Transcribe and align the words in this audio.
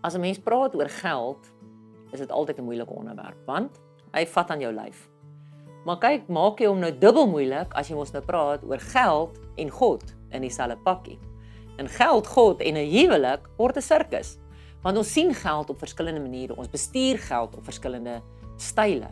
As 0.00 0.14
'n 0.14 0.20
mens 0.20 0.38
praat 0.38 0.74
oor 0.74 0.88
geld, 0.88 1.52
is 2.12 2.18
dit 2.18 2.30
altyd 2.30 2.58
'n 2.58 2.64
moeilike 2.64 2.92
onderwerp 2.92 3.46
want 3.46 3.80
hy 4.12 4.26
vat 4.26 4.50
aan 4.50 4.60
jou 4.60 4.72
lyf. 4.72 5.08
Maar 5.84 5.98
kyk, 5.98 6.28
maak 6.28 6.58
jy 6.58 6.66
hom 6.66 6.78
nou 6.78 6.92
dubbel 6.98 7.26
moeilik 7.26 7.72
as 7.74 7.88
jy 7.88 7.94
mos 7.94 8.12
nou 8.12 8.22
praat 8.24 8.64
oor 8.64 8.78
geld 8.78 9.38
en 9.56 9.70
God 9.70 10.04
in 10.30 10.40
dieselfde 10.40 10.76
pakkie. 10.84 11.18
En 11.76 11.88
geld, 11.88 12.26
God 12.26 12.60
en 12.60 12.74
'n 12.74 12.90
huwelik 12.90 13.48
word 13.56 13.76
'n 13.76 13.80
sirkus. 13.82 14.38
Want 14.82 14.96
ons 14.96 15.12
sien 15.12 15.34
geld 15.34 15.70
op 15.70 15.78
verskillende 15.78 16.20
maniere. 16.20 16.56
Ons 16.56 16.68
bestuur 16.68 17.18
geld 17.18 17.56
op 17.56 17.64
verskillende 17.64 18.22
style. 18.56 19.08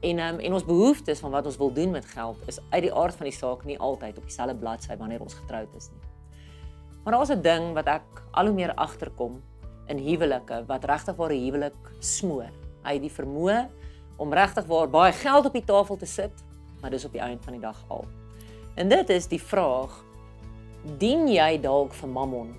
En 0.00 0.18
um, 0.18 0.38
en 0.38 0.52
ons 0.52 0.64
behoeftes 0.64 1.20
van 1.20 1.30
wat 1.30 1.46
ons 1.46 1.56
wil 1.56 1.72
doen 1.72 1.90
met 1.90 2.04
geld 2.04 2.36
is 2.46 2.58
uit 2.70 2.82
die 2.82 2.94
aard 2.94 3.14
van 3.14 3.26
die 3.26 3.36
saak 3.36 3.64
nie 3.64 3.78
altyd 3.78 4.18
op 4.18 4.24
dieselfde 4.24 4.56
bladsy 4.56 4.96
wanneer 4.96 5.20
ons 5.20 5.34
getroud 5.34 5.68
is 5.76 5.90
nie. 5.90 6.00
Maar 7.04 7.12
daar's 7.12 7.30
'n 7.30 7.42
ding 7.42 7.72
wat 7.72 7.86
ek 7.86 8.02
al 8.30 8.46
hoe 8.46 8.54
meer 8.54 8.74
agterkom 8.74 9.42
in 9.90 9.98
huwelike 9.98 10.62
wat 10.68 10.86
regtig 10.88 11.16
waar 11.16 11.32
'n 11.32 11.44
huwelik 11.44 11.92
smoor. 11.98 12.50
Hy 12.84 12.92
het 12.92 13.02
die 13.02 13.16
vermoë 13.18 13.68
om 14.16 14.32
regtig 14.32 14.66
waar 14.66 14.88
baie 14.88 15.12
geld 15.12 15.46
op 15.46 15.52
die 15.52 15.64
tafel 15.64 15.96
te 15.96 16.06
sit, 16.06 16.44
maar 16.80 16.90
dis 16.90 17.04
op 17.04 17.12
die 17.12 17.20
einde 17.20 17.42
van 17.42 17.52
die 17.52 17.62
dag 17.62 17.84
al. 17.88 18.04
En 18.74 18.88
dit 18.88 19.08
is 19.10 19.26
die 19.26 19.42
vraag: 19.42 20.04
dien 20.98 21.28
jy 21.28 21.60
dalk 21.60 21.92
vir 21.94 22.08
Mammon 22.08 22.54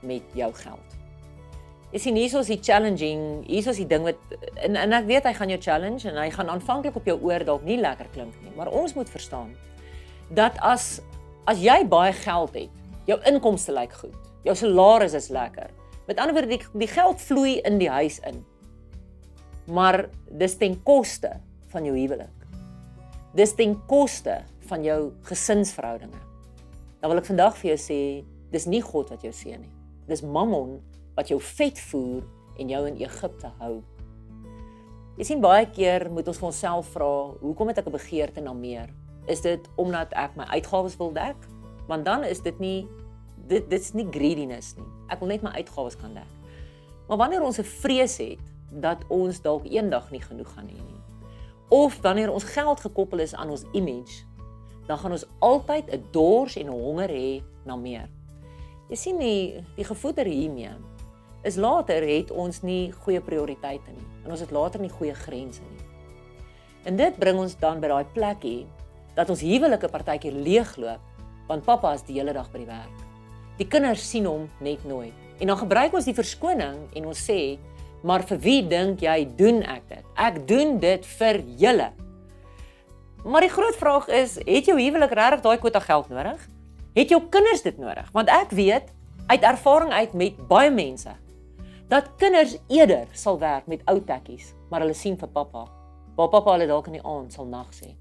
met 0.00 0.22
jou 0.34 0.52
geld? 0.54 0.96
Is 1.90 2.04
nie 2.04 2.28
so 2.30 2.42
die 2.46 2.60
challenging, 2.62 3.46
hier 3.46 3.66
is 3.66 3.76
die 3.76 3.86
ding 3.86 4.04
wat 4.06 4.18
en, 4.54 4.76
en 4.76 4.92
ek 4.92 5.06
weet 5.06 5.24
hy 5.26 5.32
gaan 5.34 5.50
jou 5.50 5.58
challenge 5.58 6.06
en 6.08 6.16
hy 6.16 6.28
gaan 6.30 6.48
aanvanklik 6.48 6.96
op 6.96 7.06
jou 7.06 7.18
oor 7.26 7.44
dalk 7.44 7.64
nie 7.66 7.80
lekker 7.80 8.06
klink 8.14 8.34
nie, 8.44 8.52
maar 8.56 8.70
ons 8.70 8.94
moet 8.94 9.10
verstaan 9.10 9.50
dat 10.30 10.58
as 10.62 11.00
as 11.50 11.58
jy 11.58 11.80
baie 11.88 12.12
geld 12.14 12.54
het, 12.54 12.70
jou 13.08 13.18
inkomste 13.26 13.74
lyk 13.74 13.92
goed, 13.92 14.14
jou 14.46 14.54
salaris 14.54 15.16
is 15.18 15.30
lekker. 15.34 15.72
Met 16.10 16.18
ander 16.18 16.34
woorde 16.34 16.56
die, 16.56 16.64
die 16.74 16.90
geld 16.90 17.20
vloei 17.22 17.60
in 17.62 17.76
die 17.78 17.90
huis 17.90 18.18
in. 18.26 18.40
Maar 19.70 20.08
dis 20.42 20.56
ten 20.58 20.74
koste 20.82 21.36
van 21.70 21.84
jou 21.86 21.94
huwelik. 21.94 22.46
Dis 23.38 23.54
ten 23.54 23.76
koste 23.86 24.40
van 24.66 24.82
jou 24.82 25.12
gesinsverhoudinge. 25.28 26.18
Dan 26.98 27.12
wil 27.12 27.20
ek 27.22 27.28
vandag 27.30 27.54
vir 27.60 27.70
jou 27.70 27.78
sê, 27.78 28.00
dis 28.50 28.66
nie 28.66 28.82
God 28.82 29.12
wat 29.14 29.22
jou 29.22 29.30
seën 29.30 29.62
nie. 29.62 29.70
Dis 30.10 30.24
Mammon 30.26 30.80
wat 31.14 31.30
jou 31.30 31.38
vet 31.52 31.78
voer 31.92 32.26
en 32.58 32.74
jou 32.74 32.82
in 32.90 32.98
Egipte 33.04 33.52
hou. 33.62 33.76
Jy 35.14 35.28
sien 35.28 35.44
baie 35.44 35.68
keer 35.70 36.08
moet 36.10 36.26
ons 36.26 36.42
vir 36.42 36.50
onsself 36.50 36.90
vra, 36.96 37.12
hoekom 37.38 37.70
het 37.70 37.78
ek 37.78 37.86
'n 37.86 37.94
begeerte 37.94 38.40
na 38.42 38.52
meer? 38.52 38.90
Is 39.28 39.46
dit 39.46 39.62
omdat 39.76 40.10
ek 40.18 40.34
my 40.34 40.44
uitgawes 40.58 40.98
wil 40.98 41.12
dek? 41.12 41.36
Want 41.86 42.04
dan 42.04 42.24
is 42.24 42.42
dit 42.42 42.58
nie 42.58 42.88
dit 43.48 43.70
dit's 43.70 43.92
nie 43.92 44.06
greediness 44.10 44.76
nie. 44.76 44.86
Ek 45.08 45.20
wil 45.20 45.28
net 45.28 45.42
my 45.42 45.50
uitgawes 45.50 45.96
kan 45.96 46.14
dek. 46.14 46.28
Maar 47.08 47.18
wanneer 47.18 47.42
ons 47.42 47.58
'n 47.58 47.64
vrees 47.64 48.16
het 48.18 48.44
dat 48.70 49.04
ons 49.08 49.40
dalk 49.42 49.64
eendag 49.66 50.10
nie 50.10 50.22
genoeg 50.22 50.52
gaan 50.54 50.68
hê 50.68 50.78
nie. 50.78 51.00
Of 51.68 52.00
wanneer 52.02 52.30
ons 52.30 52.44
geld 52.44 52.80
gekoppel 52.80 53.18
is 53.18 53.34
aan 53.34 53.50
ons 53.50 53.64
image, 53.72 54.24
dan 54.86 54.98
gaan 54.98 55.12
ons 55.12 55.26
altyd 55.38 55.90
'n 55.90 56.04
dors 56.10 56.56
en 56.56 56.66
'n 56.66 56.72
honger 56.72 57.08
hê 57.08 57.42
na 57.64 57.76
meer. 57.76 58.08
Jy 58.88 58.96
sien 58.96 59.18
die 59.18 59.64
die 59.76 59.84
gevoeder 59.84 60.26
hiermee 60.26 60.70
is 61.42 61.56
later 61.56 62.02
het 62.02 62.30
ons 62.30 62.62
nie 62.62 62.92
goeie 62.92 63.20
prioriteite 63.20 63.90
nie 63.90 64.08
en 64.24 64.30
ons 64.30 64.40
het 64.40 64.50
later 64.50 64.80
nie 64.80 64.90
goeie 64.90 65.14
grense 65.14 65.62
nie. 65.62 65.84
En 66.84 66.96
dit 66.96 67.16
bring 67.16 67.38
ons 67.38 67.58
dan 67.58 67.80
by 67.80 67.88
daai 67.88 68.04
plekkie 68.04 68.66
dat 69.14 69.30
ons 69.30 69.40
huwelike 69.40 69.88
partytjie 69.88 70.32
leegloop 70.32 71.00
want 71.46 71.64
pappa 71.64 71.94
is 71.94 72.02
die 72.02 72.18
hele 72.18 72.32
dag 72.32 72.50
by 72.52 72.58
die 72.58 72.66
werk. 72.66 73.09
Die 73.60 73.68
kinders 73.68 74.02
sien 74.08 74.24
hom 74.24 74.48
net 74.64 74.84
nooit. 74.88 75.12
En 75.40 75.52
dan 75.52 75.60
gebruik 75.60 75.92
ons 75.92 76.08
die 76.08 76.16
verskoning 76.16 76.80
en 76.96 77.06
ons 77.06 77.20
sê 77.28 77.58
Maar 78.00 78.24
vir 78.24 78.38
wie 78.40 78.60
dink 78.64 79.02
jy 79.04 79.24
doen 79.36 79.60
ek 79.68 79.82
dit? 79.90 80.04
Ek 80.16 80.38
doen 80.48 80.78
dit 80.80 81.04
vir 81.18 81.40
julle. 81.60 81.90
Maar 83.28 83.44
die 83.44 83.52
groot 83.52 83.76
vraag 83.76 84.08
is, 84.16 84.38
het 84.46 84.70
jou 84.70 84.78
huwelik 84.78 85.12
regtig 85.12 85.42
daai 85.44 85.58
kwota 85.60 85.82
geld 85.84 86.08
nodig? 86.08 86.46
Het 86.96 87.12
jou 87.12 87.20
kinders 87.28 87.60
dit 87.66 87.76
nodig? 87.78 88.08
Want 88.16 88.32
ek 88.32 88.54
weet 88.56 88.88
uit 89.28 89.44
ervaring 89.44 89.92
uit 89.92 90.14
met 90.16 90.40
baie 90.48 90.72
mense 90.72 91.12
dat 91.90 92.08
kinders 92.22 92.54
eerder 92.70 93.08
sal 93.18 93.36
werk 93.42 93.66
met 93.66 93.82
ou 93.90 93.98
tekkies, 94.06 94.52
maar 94.70 94.84
hulle 94.84 94.94
sien 94.94 95.16
vir 95.18 95.28
pappa. 95.34 95.64
Waar 96.14 96.30
pappa 96.30 96.54
hulle 96.54 96.68
dalk 96.70 96.86
in 96.86 97.00
die 97.00 97.04
aand 97.04 97.34
sal 97.34 97.48
nag 97.50 97.68
sê. 97.74 97.92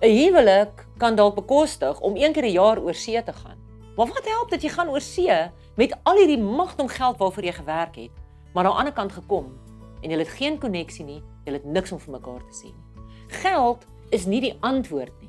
'n 0.00 0.12
Huwelik 0.12 0.86
kan 0.98 1.16
dalk 1.16 1.34
bekostig 1.34 2.00
om 2.00 2.16
een 2.16 2.32
keer 2.32 2.46
'n 2.46 2.56
jaar 2.56 2.78
oor 2.78 2.94
see 2.94 3.22
te 3.22 3.32
gaan. 3.32 3.65
Maar 3.96 4.12
wat 4.12 4.28
help 4.28 4.50
dit 4.50 4.62
jy 4.62 4.70
gaan 4.74 4.92
oor 4.92 5.00
see 5.00 5.40
met 5.76 5.96
al 6.04 6.20
hierdie 6.20 6.40
magdom 6.42 6.88
geld 6.88 7.18
waarvoor 7.18 7.44
jy 7.44 7.52
gewerk 7.52 7.96
het? 7.96 8.14
maar 8.56 8.64
aan 8.64 8.70
die 8.70 8.78
ander 8.78 8.92
kant 8.96 9.12
gekom 9.12 9.52
en 10.00 10.10
jy 10.10 10.16
het 10.16 10.30
geen 10.38 10.54
koneksie 10.56 11.04
nie, 11.04 11.18
jy 11.44 11.52
het 11.58 11.64
niks 11.68 11.92
om 11.92 12.00
vir 12.00 12.14
mekaar 12.14 12.40
te 12.48 12.54
sê 12.56 12.70
nie. 12.70 13.02
Geld 13.42 13.82
is 14.16 14.24
nie 14.24 14.40
die 14.40 14.54
antwoord 14.64 15.12
nie. 15.20 15.28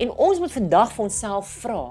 En 0.00 0.12
ons 0.12 0.40
moet 0.40 0.52
vandag 0.54 0.94
vir 0.94 1.04
onsself 1.04 1.50
vra, 1.60 1.82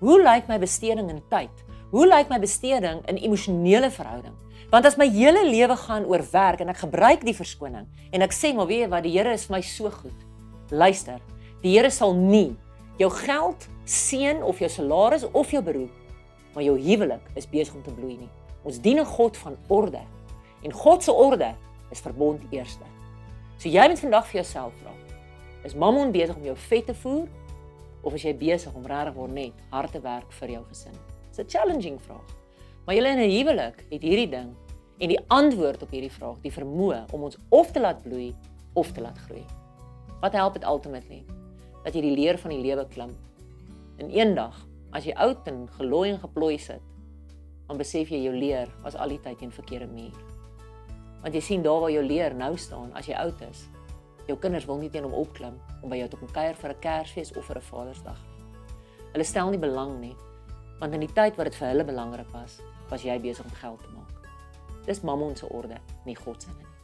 hoe 0.00 0.16
lyk 0.22 0.48
my 0.48 0.56
besteding 0.62 1.10
in 1.12 1.20
tyd? 1.28 1.64
Hoe 1.92 2.06
lyk 2.08 2.32
my 2.32 2.38
besteding 2.40 3.02
in 3.10 3.20
emosionele 3.20 3.90
verhouding? 3.92 4.32
Want 4.72 4.88
as 4.88 4.96
my 5.00 5.10
hele 5.12 5.44
lewe 5.44 5.76
gaan 5.76 6.08
oor 6.08 6.24
werk 6.32 6.64
en 6.64 6.72
ek 6.72 6.80
gebruik 6.86 7.28
die 7.28 7.36
verskoning 7.36 7.84
en 8.08 8.24
ek 8.24 8.32
sê 8.36 8.54
maar 8.56 8.70
weet 8.70 8.86
jy 8.86 8.90
wat 8.94 9.04
die 9.04 9.12
Here 9.12 9.36
is 9.36 9.44
vir 9.48 9.58
my 9.58 9.62
so 9.64 9.92
goed. 9.92 10.24
Luister, 10.72 11.20
die 11.60 11.74
Here 11.76 11.92
sal 11.92 12.16
nie 12.16 12.54
jou 12.96 13.12
geld 13.12 13.68
seën 13.88 14.42
of 14.44 14.58
jou 14.58 14.68
salaris 14.70 15.24
of 15.32 15.50
jou 15.50 15.62
beroep, 15.64 15.92
maar 16.54 16.64
jou 16.64 16.76
huwelik 16.80 17.24
is 17.34 17.48
besig 17.48 17.74
om 17.74 17.82
te 17.82 17.94
bloei 17.94 18.16
nie. 18.16 18.30
Ons 18.62 18.80
dien 18.80 18.98
'n 18.98 19.04
God 19.04 19.36
van 19.36 19.56
orde. 19.68 20.00
En 20.62 20.72
God 20.72 21.02
se 21.02 21.12
orde 21.12 21.54
is 21.90 22.00
verbond 22.00 22.42
eerste. 22.50 22.84
So 23.58 23.68
jy 23.68 23.88
moet 23.88 24.00
vandag 24.00 24.26
vir 24.26 24.42
jouself 24.42 24.72
vra. 24.82 24.92
Is 25.64 25.74
Mammon 25.74 26.12
besig 26.12 26.36
om 26.36 26.44
jou 26.44 26.56
vet 26.56 26.86
te 26.86 26.94
voer 26.94 27.28
of 28.02 28.14
is 28.14 28.22
jy 28.22 28.34
besig 28.36 28.74
om 28.74 28.86
regtig 28.86 29.14
word 29.14 29.30
net 29.30 29.52
hard 29.70 29.92
te 29.92 30.00
werk 30.00 30.32
vir 30.32 30.48
jou 30.48 30.64
gesin? 30.68 30.94
Dis 31.30 31.38
'n 31.38 31.48
challenging 31.48 31.98
vraag. 32.00 32.28
Maar 32.84 32.94
julle 32.94 33.08
in 33.08 33.18
'n 33.18 33.30
huwelik 33.30 33.84
het 33.90 34.02
hierdie 34.02 34.28
ding 34.28 34.54
en 34.98 35.08
die 35.08 35.20
antwoord 35.28 35.82
op 35.82 35.90
hierdie 35.90 36.12
vraag, 36.12 36.40
die 36.42 36.52
vermoë 36.52 37.12
om 37.12 37.22
ons 37.22 37.36
of 37.48 37.70
te 37.70 37.80
laat 37.80 38.02
bloei 38.02 38.34
of 38.74 38.92
te 38.92 39.00
laat 39.00 39.18
groei. 39.18 39.44
Wat 40.20 40.32
help 40.32 40.54
dit 40.54 40.64
ultimately? 40.64 41.24
Dat 41.84 41.94
jy 41.94 42.00
die 42.00 42.16
leer 42.16 42.38
van 42.38 42.50
die 42.50 42.60
lewe 42.60 42.86
klim. 42.88 43.16
En 43.98 44.10
eendag, 44.10 44.54
as 44.94 45.04
jy 45.04 45.14
oud 45.18 45.48
en 45.50 45.64
gelooi 45.78 46.12
en 46.12 46.20
geplooi 46.22 46.58
sit, 46.58 46.82
dan 47.68 47.80
besef 47.80 48.12
jy 48.12 48.22
jou 48.22 48.34
leer 48.34 48.70
was 48.84 48.96
al 48.96 49.12
die 49.12 49.20
tyd 49.20 49.40
teen 49.42 49.52
verkeerde 49.52 49.88
muur. 49.90 50.14
Want 51.22 51.34
jy 51.34 51.42
sien 51.42 51.64
daar 51.66 51.82
waar 51.82 51.92
jou 51.92 52.04
leer 52.04 52.34
nou 52.34 52.54
staan 52.56 52.92
as 52.96 53.10
jy 53.10 53.18
oud 53.18 53.42
is. 53.50 53.66
Jou 54.28 54.38
kinders 54.38 54.68
wil 54.68 54.78
nie 54.78 54.90
teen 54.92 55.04
hom 55.08 55.16
opklim 55.18 55.58
om 55.82 55.90
by 55.90 55.98
jou 55.98 56.08
te 56.08 56.20
kom 56.20 56.30
kuier 56.32 56.54
vir 56.54 56.70
'n 56.70 56.80
Kersfees 56.80 57.34
of 57.36 57.44
vir 57.44 57.58
'n 57.58 57.68
Vadersdag. 57.70 58.20
Hulle 59.12 59.24
stel 59.24 59.50
nie 59.50 59.58
belang 59.58 60.00
nie, 60.00 60.16
want 60.80 60.94
in 60.94 61.00
die 61.00 61.14
tyd 61.14 61.36
wat 61.36 61.44
dit 61.44 61.54
vir 61.54 61.68
hulle 61.68 61.84
belangrik 61.84 62.30
was, 62.32 62.60
was 62.90 63.02
jy 63.02 63.18
besig 63.18 63.44
om 63.44 63.50
geld 63.50 63.80
te 63.80 63.90
maak. 63.90 64.28
Dis 64.86 65.02
Mammon 65.02 65.36
se 65.36 65.46
orde, 65.46 65.78
nie 66.04 66.14
God 66.14 66.42
se 66.42 66.50
nie. 66.50 66.77